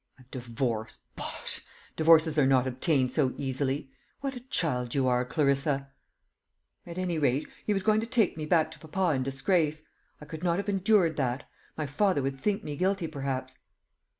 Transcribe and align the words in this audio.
"A 0.17 0.23
divorce 0.31 0.97
bosh! 1.15 1.61
Divorces 1.95 2.39
are 2.39 2.47
not 2.47 2.65
obtained 2.65 3.13
so 3.13 3.35
easily. 3.37 3.91
What 4.21 4.35
a 4.35 4.39
child 4.39 4.95
you 4.95 5.07
are, 5.07 5.23
Clarissa!" 5.23 5.91
"At 6.87 6.97
any 6.97 7.19
rate, 7.19 7.47
he 7.65 7.73
was 7.73 7.83
going 7.83 8.01
to 8.01 8.07
take 8.07 8.35
me 8.35 8.47
back 8.47 8.71
to 8.71 8.79
papa 8.79 9.13
in 9.15 9.21
disgrace. 9.21 9.83
I 10.19 10.25
could 10.25 10.43
not 10.43 10.57
have 10.57 10.69
endured 10.69 11.17
that. 11.17 11.47
My 11.77 11.85
father 11.85 12.23
would 12.23 12.39
think 12.39 12.63
me 12.63 12.75
guilty, 12.75 13.05
perhaps." 13.05 13.59